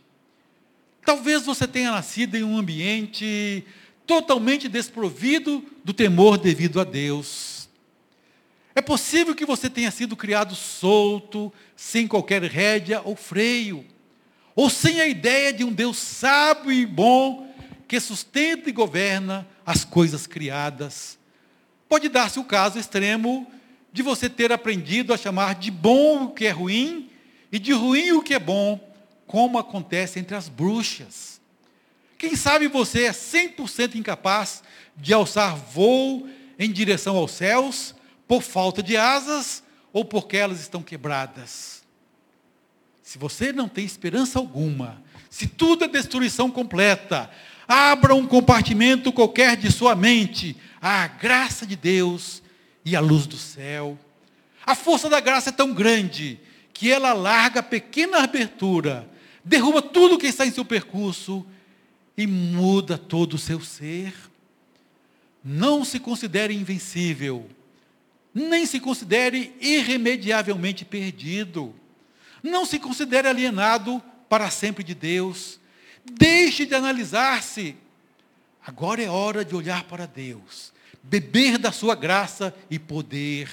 [1.05, 3.65] Talvez você tenha nascido em um ambiente
[4.05, 7.55] totalmente desprovido do temor devido a Deus
[8.75, 13.85] é possível que você tenha sido criado solto, sem qualquer rédea ou freio,
[14.53, 17.49] ou sem a ideia de um Deus sábio e bom
[17.88, 21.17] que sustenta e governa as coisas criadas.
[21.89, 23.51] Pode dar-se o caso extremo
[23.91, 27.10] de você ter aprendido a chamar de bom o que é ruim
[27.51, 28.80] e de ruim o que é bom,
[29.25, 31.39] como acontece entre as bruxas.
[32.17, 34.63] Quem sabe você é 100% incapaz
[34.95, 37.95] de alçar voo em direção aos céus
[38.28, 41.84] por falta de asas ou porque elas estão quebradas.
[43.01, 47.30] Se você não tem esperança alguma, se tudo é destruição completa,
[47.67, 52.41] abra um compartimento qualquer de sua mente à graça de Deus
[52.84, 53.97] e à luz do céu.
[54.65, 56.39] A força da graça é tão grande
[56.73, 59.10] que ela larga a pequena abertura,
[59.43, 61.45] derruba tudo que está em seu percurso
[62.17, 64.13] e muda todo o seu ser.
[65.43, 67.49] Não se considere invencível
[68.36, 71.73] nem se considere irremediavelmente perdido.
[72.43, 75.58] Não se considere alienado para sempre de Deus.
[76.06, 77.76] Deixe de analisar-se.
[78.65, 80.74] Agora é hora de olhar para Deus.
[81.08, 83.50] beber da sua graça e poder.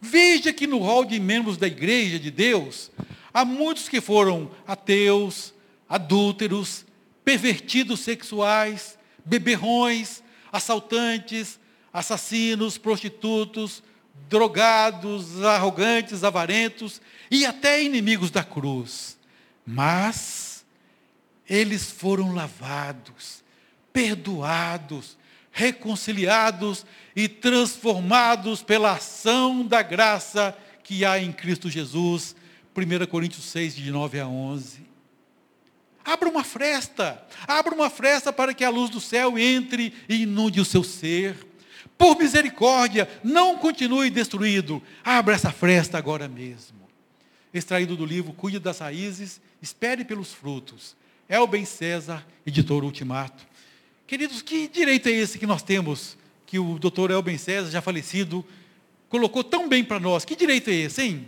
[0.00, 2.90] Veja que no rol de membros da igreja de Deus,
[3.32, 5.52] há muitos que foram ateus,
[5.88, 6.84] adúlteros,
[7.24, 10.22] pervertidos sexuais, beberrões,
[10.52, 11.58] assaltantes,
[11.92, 13.82] assassinos, prostitutos,
[14.28, 17.00] drogados, arrogantes, avarentos
[17.30, 19.16] e até inimigos da cruz.
[19.66, 20.53] Mas
[21.48, 23.44] eles foram lavados,
[23.92, 25.16] perdoados,
[25.52, 32.34] reconciliados e transformados pela ação da graça que há em Cristo Jesus.
[32.76, 34.82] 1 Coríntios 6, de 9 a 11.
[36.04, 40.60] Abra uma fresta, abra uma fresta para que a luz do céu entre e inunde
[40.60, 41.36] o seu ser.
[41.96, 44.82] Por misericórdia, não continue destruído.
[45.02, 46.84] Abra essa fresta agora mesmo.
[47.54, 50.96] Extraído do livro Cuide das Raízes, Espere pelos Frutos.
[51.28, 53.46] Elben César, editor Ultimato.
[54.06, 58.44] Queridos, que direito é esse que nós temos, que o doutor Elben César, já falecido,
[59.08, 60.24] colocou tão bem para nós?
[60.24, 61.26] Que direito é esse, hein?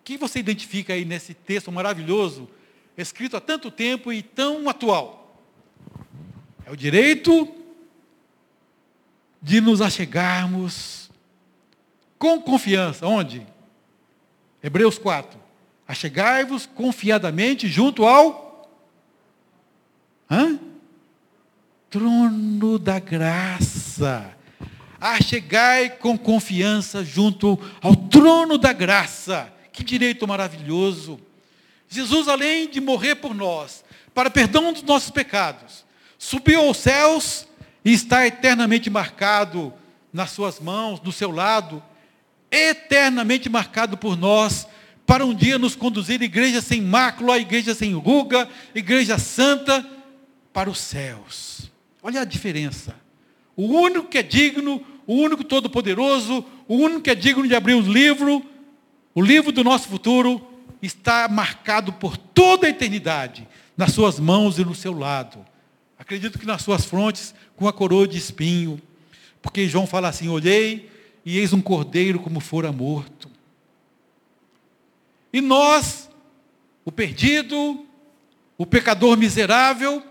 [0.00, 2.48] O que você identifica aí nesse texto maravilhoso
[2.96, 5.40] escrito há tanto tempo e tão atual.
[6.64, 7.48] É o direito
[9.40, 11.10] de nos achegarmos
[12.18, 13.06] com confiança.
[13.06, 13.46] Onde?
[14.62, 15.39] Hebreus 4.
[15.90, 18.70] Achegai-vos confiadamente junto ao
[20.30, 20.56] hã?
[21.90, 24.32] trono da graça.
[25.00, 29.52] Achegai com confiança junto ao trono da graça.
[29.72, 31.18] Que direito maravilhoso.
[31.88, 35.84] Jesus, além de morrer por nós, para perdão dos nossos pecados,
[36.16, 37.48] subiu aos céus
[37.84, 39.74] e está eternamente marcado
[40.12, 41.82] nas suas mãos, do seu lado,
[42.48, 44.68] eternamente marcado por nós,
[45.10, 49.84] para um dia nos conduzir igreja sem mácula, igreja sem ruga, igreja santa,
[50.52, 51.68] para os céus.
[52.00, 52.94] Olha a diferença.
[53.56, 57.74] O único que é digno, o único todo-poderoso, o único que é digno de abrir
[57.74, 58.46] o livro,
[59.12, 60.48] o livro do nosso futuro,
[60.80, 65.44] está marcado por toda a eternidade, nas suas mãos e no seu lado.
[65.98, 68.80] Acredito que nas suas frontes, com a coroa de espinho.
[69.42, 70.88] Porque João fala assim: Olhei
[71.26, 73.19] e eis um cordeiro como fora morto.
[75.32, 76.10] E nós,
[76.84, 77.86] o perdido,
[78.58, 80.02] o pecador miserável,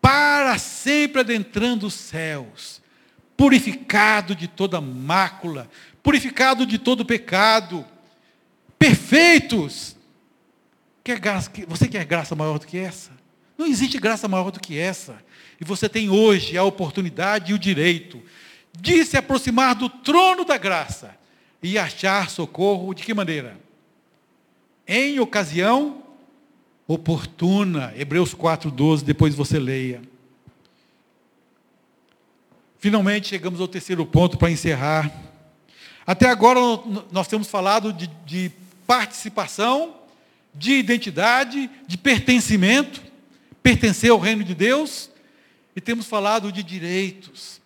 [0.00, 2.80] para sempre adentrando os céus,
[3.36, 5.68] purificado de toda mácula,
[6.02, 7.84] purificado de todo pecado,
[8.78, 9.96] perfeitos.
[11.04, 13.10] Quer graça, você quer graça maior do que essa?
[13.56, 15.22] Não existe graça maior do que essa.
[15.60, 18.22] E você tem hoje a oportunidade e o direito
[18.78, 21.14] de se aproximar do trono da graça
[21.62, 23.58] e achar socorro de que maneira?
[24.92, 26.02] Em ocasião
[26.84, 27.94] oportuna.
[27.96, 30.02] Hebreus 4:12, depois você leia.
[32.80, 35.08] Finalmente chegamos ao terceiro ponto para encerrar.
[36.04, 36.58] Até agora
[37.12, 38.50] nós temos falado de, de
[38.84, 39.94] participação,
[40.52, 43.00] de identidade, de pertencimento,
[43.62, 45.08] pertencer ao reino de Deus,
[45.76, 47.60] e temos falado de direitos.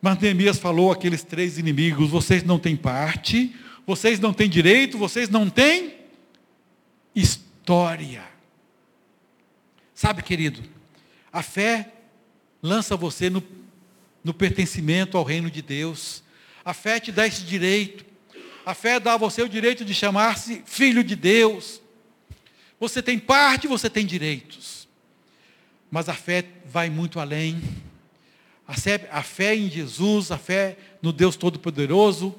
[0.00, 3.52] Mas Neemias falou aqueles três inimigos: vocês não têm parte,
[3.90, 5.96] vocês não têm direito, vocês não têm
[7.12, 8.22] história.
[9.92, 10.62] Sabe, querido,
[11.32, 11.92] a fé
[12.62, 13.42] lança você no,
[14.22, 16.22] no pertencimento ao reino de Deus.
[16.64, 18.04] A fé te dá esse direito.
[18.64, 21.82] A fé dá a você o direito de chamar-se filho de Deus.
[22.78, 24.86] Você tem parte, você tem direitos.
[25.90, 27.60] Mas a fé vai muito além.
[28.68, 32.38] A fé, a fé em Jesus, a fé no Deus Todo-Poderoso,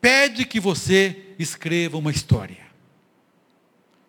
[0.00, 2.66] pede que você escreva uma história.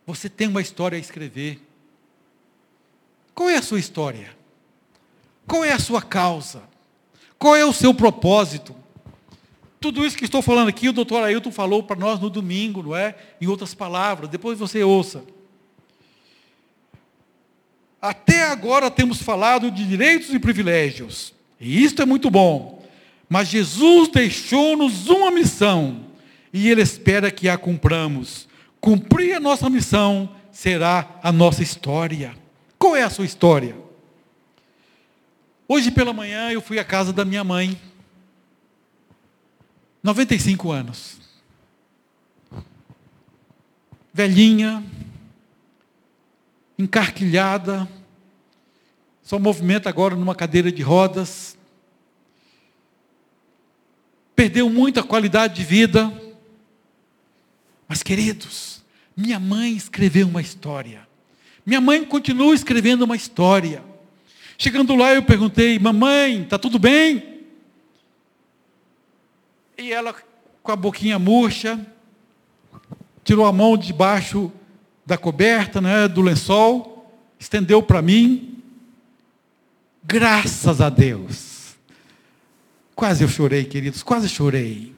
[0.06, 1.60] Você tem uma história a escrever.
[3.34, 4.36] Qual é a sua história?
[5.46, 6.64] Qual é a sua causa?
[7.38, 8.76] Qual é o seu propósito?
[9.80, 12.96] Tudo isso que estou falando aqui, o doutor Ailton falou para nós no domingo, não
[12.96, 13.16] é?
[13.40, 15.24] Em outras palavras, depois você ouça.
[18.02, 22.77] Até agora temos falado de direitos e privilégios, e isso é muito bom.
[23.30, 26.06] Mas Jesus deixou-nos uma missão,
[26.54, 28.48] e Ele espera que a cumpramos.
[28.80, 32.36] Cumprir a nossa missão será a nossa história.
[32.80, 33.76] Qual é a sua história?
[35.68, 37.78] Hoje pela manhã eu fui à casa da minha mãe.
[40.02, 41.18] 95 anos.
[44.14, 44.84] Velhinha,
[46.80, 47.88] encarquilhada,
[49.22, 51.58] só movimenta agora numa cadeira de rodas.
[54.38, 56.14] Perdeu muita qualidade de vida.
[57.88, 58.84] Mas, queridos,
[59.16, 61.08] minha mãe escreveu uma história.
[61.66, 63.84] Minha mãe continua escrevendo uma história.
[64.56, 67.42] Chegando lá, eu perguntei, mamãe, está tudo bem?
[69.76, 70.16] E ela,
[70.62, 71.84] com a boquinha murcha,
[73.24, 74.52] tirou a mão debaixo
[75.04, 78.62] da coberta, né, do lençol, estendeu para mim.
[80.04, 81.47] Graças a Deus.
[82.98, 84.96] Quase eu chorei, queridos, quase chorei.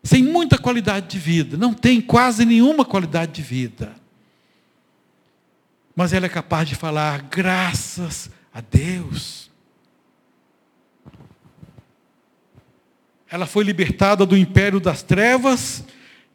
[0.00, 3.96] Sem muita qualidade de vida, não tem quase nenhuma qualidade de vida.
[5.96, 9.50] Mas ela é capaz de falar, graças a Deus.
[13.28, 15.82] Ela foi libertada do império das trevas,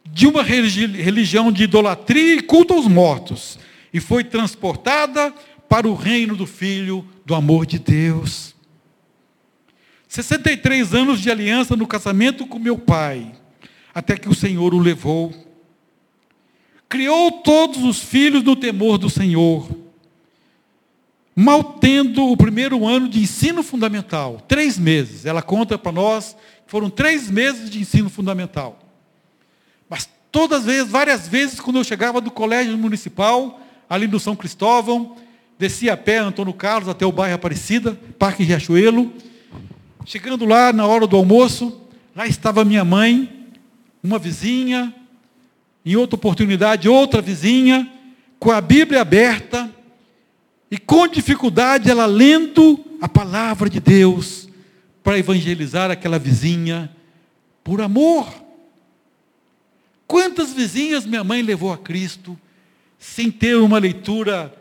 [0.04, 3.58] de uma religião de idolatria e culto aos mortos,
[3.94, 5.32] e foi transportada
[5.70, 8.53] para o reino do Filho do amor de Deus.
[10.14, 13.32] 63 anos de aliança no casamento com meu pai,
[13.92, 15.34] até que o Senhor o levou.
[16.88, 19.68] Criou todos os filhos no temor do Senhor.
[21.34, 26.88] Mal tendo o primeiro ano de ensino fundamental, três meses, ela conta para nós, foram
[26.88, 28.78] três meses de ensino fundamental.
[29.90, 33.60] Mas todas as vezes, várias vezes, quando eu chegava do colégio municipal,
[33.90, 35.16] ali no São Cristóvão,
[35.58, 39.12] descia a pé Antônio Carlos até o bairro Aparecida, Parque Riachuelo.
[40.06, 41.80] Chegando lá na hora do almoço,
[42.14, 43.48] lá estava minha mãe,
[44.02, 44.94] uma vizinha,
[45.84, 47.90] em outra oportunidade, outra vizinha,
[48.38, 49.70] com a Bíblia aberta,
[50.70, 54.46] e com dificuldade ela lendo a palavra de Deus
[55.02, 56.94] para evangelizar aquela vizinha
[57.62, 58.28] por amor.
[60.06, 62.38] Quantas vizinhas minha mãe levou a Cristo
[62.98, 64.54] sem ter uma leitura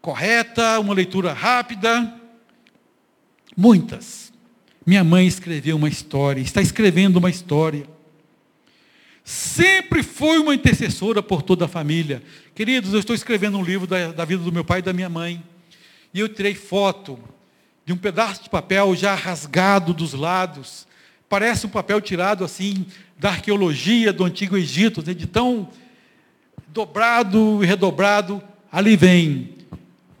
[0.00, 2.21] correta, uma leitura rápida.
[3.56, 4.32] Muitas.
[4.84, 7.86] Minha mãe escreveu uma história, está escrevendo uma história.
[9.24, 12.22] Sempre foi uma intercessora por toda a família.
[12.54, 15.08] Queridos, eu estou escrevendo um livro da, da vida do meu pai e da minha
[15.08, 15.42] mãe.
[16.12, 17.18] E eu tirei foto
[17.86, 20.86] de um pedaço de papel já rasgado dos lados.
[21.28, 22.84] Parece um papel tirado assim
[23.16, 25.68] da arqueologia do Antigo Egito, né, de tão
[26.68, 28.42] dobrado e redobrado.
[28.70, 29.54] Ali vem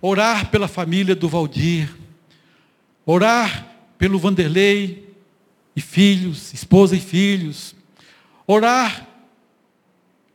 [0.00, 1.88] orar pela família do Valdir,
[3.04, 3.66] orar
[3.98, 5.08] pelo Vanderlei
[5.74, 7.74] e filhos, esposa e filhos,
[8.46, 9.08] orar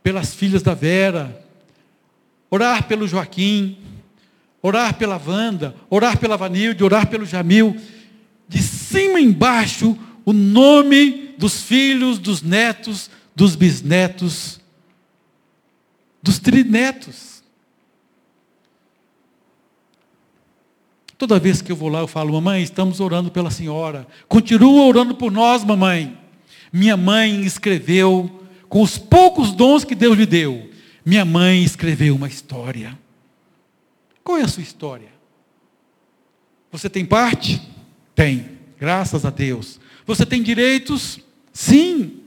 [0.02, 1.46] pelas filhas da Vera,
[2.50, 3.78] orar pelo Joaquim,
[4.62, 7.76] orar pela Wanda, orar pela Vanilde, orar pelo Jamil,
[8.48, 14.60] de cima embaixo o nome dos filhos, dos netos, dos bisnetos,
[16.22, 17.37] dos trinetos.
[21.18, 24.06] Toda vez que eu vou lá, eu falo, mamãe, estamos orando pela senhora.
[24.28, 26.16] Continua orando por nós, mamãe.
[26.72, 30.70] Minha mãe escreveu, com os poucos dons que Deus lhe deu,
[31.04, 32.98] minha mãe escreveu uma história.
[34.24, 35.08] Qual é a sua história?
[36.72, 37.62] Você tem parte?
[38.14, 38.50] Tem,
[38.80, 39.80] graças a Deus.
[40.06, 41.20] Você tem direitos?
[41.52, 42.20] Sim.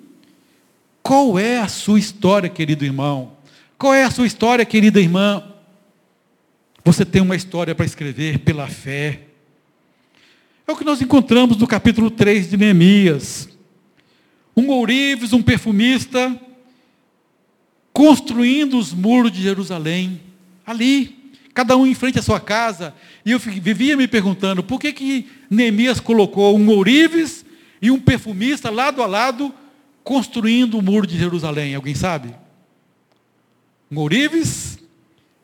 [1.03, 3.33] Qual é a sua história, querido irmão?
[3.79, 5.50] Qual é a sua história, querida irmã?
[6.85, 9.21] Você tem uma história para escrever pela fé.
[10.67, 13.49] É o que nós encontramos no capítulo 3 de Neemias.
[14.57, 16.39] Um ourives, um perfumista,
[17.93, 20.21] construindo os muros de Jerusalém,
[20.65, 22.95] ali, cada um em frente à sua casa.
[23.27, 27.45] E eu vivia me perguntando, por que, que Neemias colocou um ourives
[27.83, 29.53] e um perfumista lado a lado,
[30.03, 31.75] construindo o muro de Jerusalém?
[31.75, 32.35] Alguém sabe?
[33.91, 34.79] Um ourives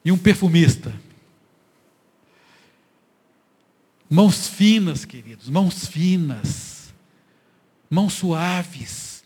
[0.05, 1.06] e um perfumista.
[4.09, 6.95] Mãos finas, queridos, mãos finas,
[7.91, 9.25] mãos suaves,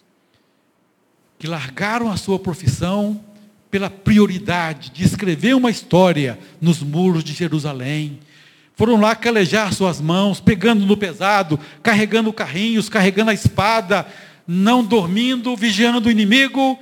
[1.39, 3.23] que largaram a sua profissão
[3.71, 8.21] pela prioridade de escrever uma história nos muros de Jerusalém.
[8.75, 14.07] Foram lá calejar suas mãos, pegando no pesado, carregando carrinhos, carregando a espada,
[14.47, 16.79] não dormindo, vigiando o inimigo,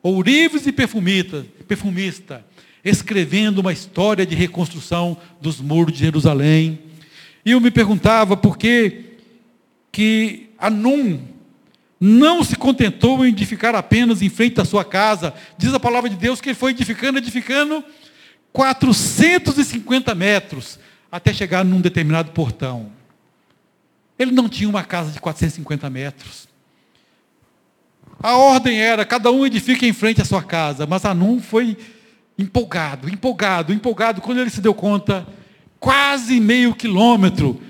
[0.00, 2.44] ourives e perfumista, perfumista,
[2.84, 6.89] escrevendo uma história de reconstrução dos muros de Jerusalém
[7.44, 9.16] e eu me perguntava por que,
[9.90, 11.20] que Anum
[12.00, 15.34] não se contentou em edificar apenas em frente da sua casa.
[15.58, 17.84] Diz a palavra de Deus que ele foi edificando, edificando
[18.52, 20.78] 450 metros
[21.10, 22.90] até chegar num determinado portão.
[24.18, 26.48] Ele não tinha uma casa de 450 metros.
[28.22, 31.76] A ordem era, cada um edifica em frente à sua casa, mas Anum foi
[32.38, 34.20] empolgado, empolgado, empolgado.
[34.20, 35.26] Quando ele se deu conta,
[35.80, 37.60] quase meio quilômetro,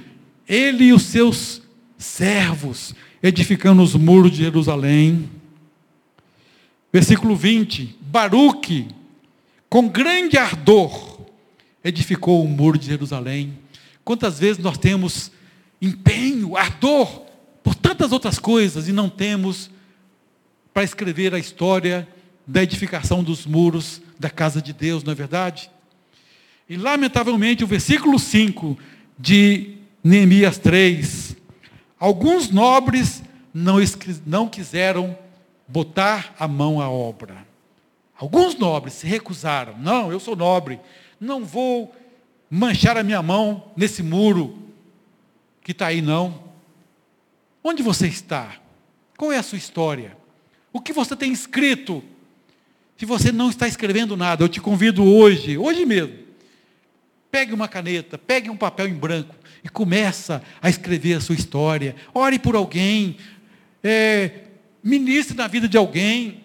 [0.47, 1.63] ele e os seus
[1.97, 2.93] servos
[3.23, 5.31] edificando os muros de Jerusalém.
[6.93, 8.89] Versículo 20: Baruque,
[9.69, 11.21] com grande ardor,
[11.85, 13.57] edificou o muro de Jerusalém.
[14.05, 15.31] Quantas vezes nós temos
[15.81, 17.23] empenho, ardor
[17.63, 19.71] por tantas outras coisas e não temos
[20.75, 22.09] para escrever a história
[22.47, 25.71] da edificação dos muros da casa de Deus, não é verdade?
[26.71, 28.79] E lamentavelmente o versículo 5
[29.19, 31.37] de Neemias 3,
[31.99, 33.79] alguns nobres não,
[34.25, 35.19] não quiseram
[35.67, 37.45] botar a mão à obra.
[38.17, 39.77] Alguns nobres se recusaram.
[39.79, 40.79] Não, eu sou nobre,
[41.19, 41.93] não vou
[42.49, 44.57] manchar a minha mão nesse muro
[45.65, 46.41] que está aí, não.
[47.65, 48.61] Onde você está?
[49.17, 50.17] Qual é a sua história?
[50.73, 52.01] O que você tem escrito?
[52.97, 56.30] Se você não está escrevendo nada, eu te convido hoje, hoje mesmo,
[57.31, 61.95] pegue uma caneta, pegue um papel em branco e começa a escrever a sua história.
[62.13, 63.17] Ore por alguém,
[63.83, 64.31] é,
[64.83, 66.45] ministre na vida de alguém,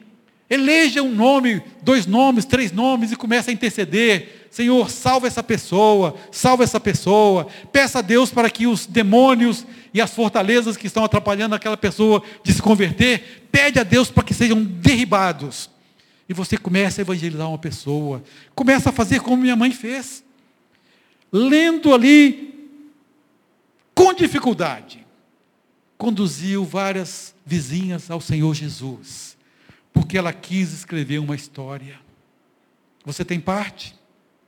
[0.50, 4.48] eleja um nome, dois nomes, três nomes e comece a interceder.
[4.52, 7.48] Senhor, salva essa pessoa, salva essa pessoa.
[7.72, 12.22] Peça a Deus para que os demônios e as fortalezas que estão atrapalhando aquela pessoa
[12.44, 15.70] de se converter, pede a Deus para que sejam derribados.
[16.28, 18.22] E você começa a evangelizar uma pessoa.
[18.54, 20.25] Começa a fazer como minha mãe fez.
[21.38, 22.72] Lendo ali,
[23.94, 25.06] com dificuldade,
[25.98, 29.36] conduziu várias vizinhas ao Senhor Jesus.
[29.92, 32.00] Porque ela quis escrever uma história.
[33.04, 33.94] Você tem parte?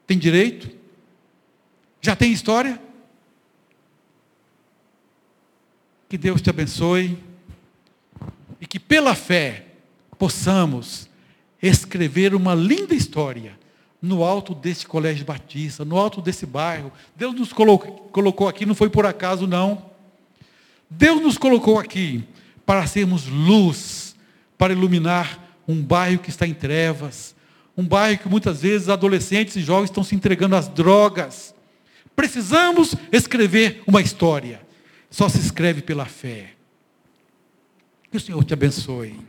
[0.06, 0.70] Tem direito?
[2.00, 2.82] Já tem história?
[6.08, 7.22] Que Deus te abençoe
[8.62, 9.66] e que pela fé
[10.18, 11.10] possamos
[11.62, 13.60] escrever uma linda história
[14.02, 16.92] no alto deste colégio batista, no alto desse bairro.
[17.16, 19.90] Deus nos colocou aqui, não foi por acaso, não.
[20.90, 22.24] Deus nos colocou aqui
[22.66, 24.16] para sermos luz,
[24.58, 27.36] para iluminar um bairro que está em trevas,
[27.76, 31.54] um bairro que muitas vezes adolescentes e jovens estão se entregando às drogas.
[32.16, 34.62] Precisamos escrever uma história.
[35.10, 36.54] Só se escreve pela fé.
[38.10, 39.20] Que o Senhor te abençoe.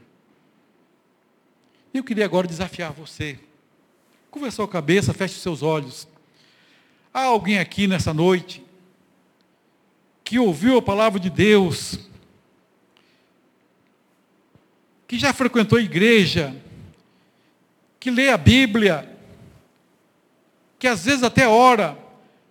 [1.92, 3.38] Eu queria agora desafiar você.
[4.38, 6.06] Curva sua cabeça, feche seus olhos.
[7.12, 8.62] Há alguém aqui nessa noite
[10.22, 11.98] que ouviu a palavra de Deus,
[15.08, 16.54] que já frequentou a igreja,
[17.98, 19.12] que lê a Bíblia,
[20.78, 21.98] que às vezes até ora,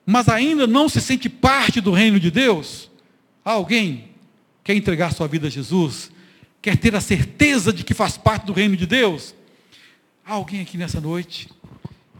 [0.05, 2.91] mas ainda não se sente parte do reino de Deus?
[3.45, 4.09] Há alguém
[4.61, 6.11] que quer entregar sua vida a Jesus?
[6.61, 9.33] Quer ter a certeza de que faz parte do reino de Deus?
[10.25, 11.47] Há alguém aqui nessa noite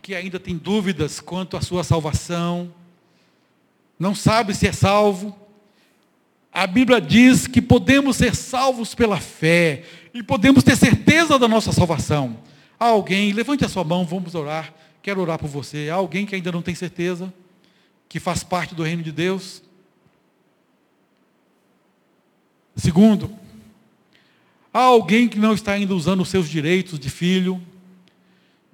[0.08, 2.74] que ainda tem dúvidas quanto à sua salvação,
[4.00, 5.38] não sabe se é salvo.
[6.50, 9.84] A Bíblia diz que podemos ser salvos pela fé
[10.14, 12.38] e podemos ter certeza da nossa salvação.
[12.80, 14.74] Há alguém, levante a sua mão, vamos orar.
[15.04, 15.90] Quero orar por você.
[15.90, 17.34] Há alguém que ainda não tem certeza,
[18.08, 19.62] que faz parte do reino de Deus?
[22.78, 23.30] Segundo,
[24.74, 27.62] há alguém que não está ainda usando os seus direitos de filho,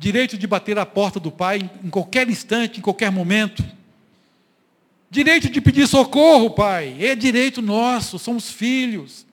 [0.03, 3.63] direito de bater a porta do pai em qualquer instante, em qualquer momento.
[5.09, 6.97] Direito de pedir socorro, pai.
[6.99, 9.25] É direito nosso, somos filhos.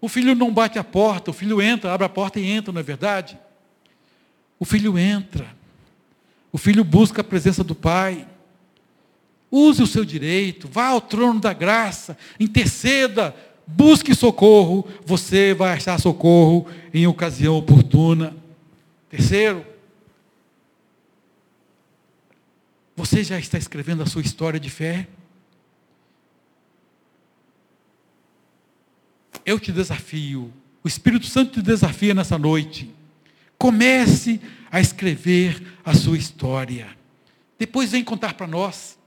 [0.00, 2.80] O filho não bate a porta, o filho entra, abre a porta e entra, não
[2.80, 3.38] é verdade?
[4.58, 5.54] O filho entra.
[6.50, 8.26] O filho busca a presença do pai.
[9.50, 16.00] Use o seu direito, vá ao trono da graça, interceda, busque socorro, você vai achar
[16.00, 18.34] socorro em ocasião oportuna.
[19.10, 19.73] Terceiro,
[22.96, 25.08] Você já está escrevendo a sua história de fé?
[29.44, 32.94] Eu te desafio, o Espírito Santo te desafia nessa noite.
[33.58, 34.40] Comece
[34.70, 36.88] a escrever a sua história.
[37.58, 38.98] Depois vem contar para nós.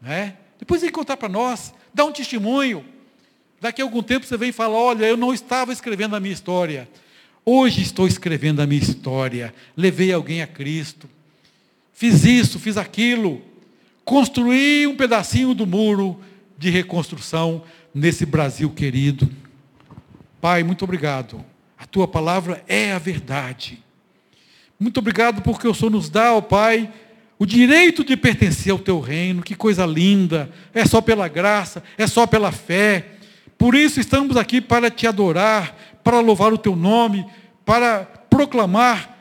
[0.00, 0.36] Né?
[0.58, 1.72] Depois vem contar para nós.
[1.92, 2.84] Dá um testemunho.
[3.60, 6.34] Daqui a algum tempo você vem e fala: Olha, eu não estava escrevendo a minha
[6.34, 6.88] história.
[7.44, 9.54] Hoje estou escrevendo a minha história.
[9.76, 11.08] Levei alguém a Cristo
[11.96, 13.40] fiz isso, fiz aquilo,
[14.04, 16.20] construí um pedacinho do muro
[16.56, 19.28] de reconstrução nesse Brasil querido.
[20.40, 21.42] Pai, muito obrigado.
[21.76, 23.82] A tua palavra é a verdade.
[24.78, 26.92] Muito obrigado porque o Senhor nos dá, ó Pai,
[27.38, 29.42] o direito de pertencer ao teu reino.
[29.42, 30.50] Que coisa linda!
[30.74, 33.06] É só pela graça, é só pela fé.
[33.56, 35.74] Por isso estamos aqui para te adorar,
[36.04, 37.26] para louvar o teu nome,
[37.64, 39.15] para proclamar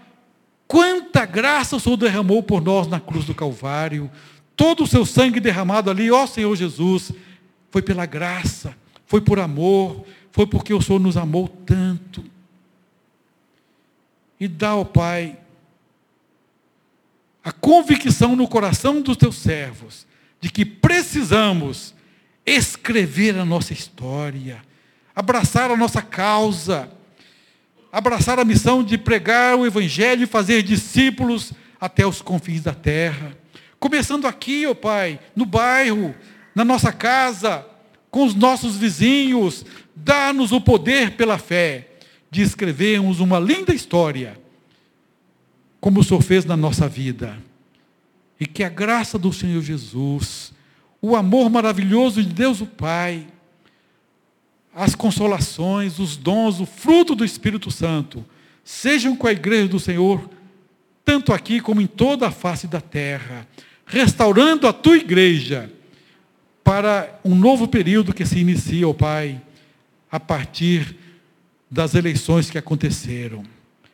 [0.76, 4.12] Quanta graça o Senhor derramou por nós na cruz do Calvário.
[4.58, 7.14] Todo o seu sangue derramado ali, ó Senhor Jesus,
[7.72, 12.26] foi pela graça, foi por amor, foi porque o Senhor nos amou tanto.
[14.38, 15.40] E dá ao Pai
[17.42, 20.06] a convicção no coração dos teus servos
[20.42, 21.96] de que precisamos
[22.46, 24.62] escrever a nossa história,
[25.16, 26.92] abraçar a nossa causa,
[27.96, 33.32] abraçar a missão de pregar o Evangelho e fazer discípulos até os confins da terra.
[33.80, 36.14] Começando aqui, ó oh Pai, no bairro,
[36.54, 37.66] na nossa casa,
[38.12, 39.66] com os nossos vizinhos,
[39.96, 41.88] dá-nos o poder pela fé
[42.30, 44.38] de escrevermos uma linda história,
[45.80, 47.38] como o Senhor fez na nossa vida.
[48.38, 50.52] E que a graça do Senhor Jesus,
[51.02, 53.26] o amor maravilhoso de Deus o Pai,
[54.76, 58.26] as consolações, os dons, o fruto do Espírito Santo,
[58.62, 60.30] sejam com a igreja do Senhor,
[61.06, 63.48] tanto aqui como em toda a face da terra,
[63.86, 65.72] restaurando a tua igreja
[66.62, 69.42] para um novo período que se inicia, ó Pai,
[70.12, 70.98] a partir
[71.72, 73.44] das eleições que aconteceram.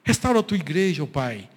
[0.03, 1.47] Restaura a tua igreja, ó Pai,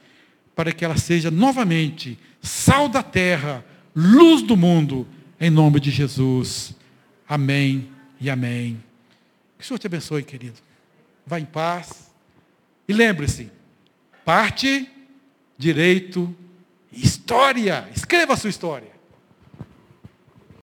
[0.55, 3.64] para que ela seja novamente sal da terra,
[3.97, 5.07] luz do mundo,
[5.41, 6.75] em nome de Jesus.
[7.27, 7.89] Amém
[8.20, 8.79] e amém.
[9.65, 10.61] Que o Senhor te abençoe, querido.
[11.27, 12.12] Vá em paz.
[12.87, 13.51] E lembre-se,
[14.23, 14.91] parte,
[15.57, 16.37] direito,
[16.93, 17.89] história.
[17.97, 18.91] Escreva a sua história.